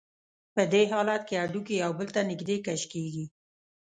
[0.53, 3.25] په دې حالت کې هډوکي یو بل ته نږدې کش کېږي.